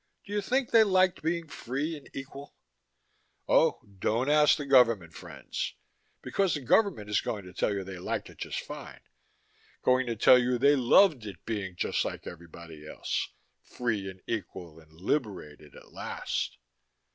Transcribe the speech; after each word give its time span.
Do 0.25 0.33
you 0.33 0.41
think 0.41 0.71
they 0.71 0.83
liked 0.83 1.21
being 1.21 1.47
free 1.47 1.95
and 1.95 2.09
equal? 2.11 2.55
Oh, 3.47 3.79
don't 3.99 4.31
ask 4.31 4.57
the 4.57 4.65
government, 4.65 5.13
friends, 5.13 5.75
because 6.23 6.55
the 6.55 6.61
government 6.61 7.07
is 7.07 7.21
going 7.21 7.45
to 7.45 7.53
tell 7.53 7.71
you 7.71 7.83
they 7.83 7.99
liked 7.99 8.27
it 8.27 8.39
just 8.39 8.61
fine, 8.61 9.01
going 9.83 10.07
to 10.07 10.15
tell 10.15 10.39
you 10.39 10.57
they 10.57 10.75
loved 10.75 11.27
it 11.27 11.45
being 11.45 11.75
just 11.75 12.03
like 12.03 12.25
everybody 12.25 12.83
else, 12.89 13.29
free 13.61 14.09
and 14.09 14.21
equal 14.25 14.79
and 14.79 14.91
liberated 14.91 15.75
at 15.75 15.91
last. 15.93 16.57